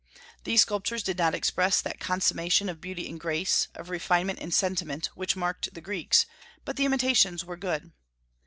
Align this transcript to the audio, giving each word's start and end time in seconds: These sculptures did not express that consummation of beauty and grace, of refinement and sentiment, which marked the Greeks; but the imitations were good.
These 0.45 0.61
sculptures 0.63 1.03
did 1.03 1.19
not 1.19 1.35
express 1.35 1.79
that 1.79 1.99
consummation 1.99 2.69
of 2.69 2.81
beauty 2.81 3.07
and 3.07 3.19
grace, 3.19 3.67
of 3.75 3.91
refinement 3.91 4.39
and 4.39 4.51
sentiment, 4.51 5.11
which 5.13 5.35
marked 5.35 5.75
the 5.75 5.79
Greeks; 5.79 6.25
but 6.65 6.75
the 6.75 6.85
imitations 6.85 7.45
were 7.45 7.55
good. 7.55 7.91